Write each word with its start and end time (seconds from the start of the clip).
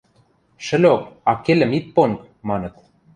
–Шӹлок, 0.65 1.01
аккелӹм 1.31 1.71
ит 1.77 1.85
понг,– 1.95 2.19
маныт. 2.47 2.75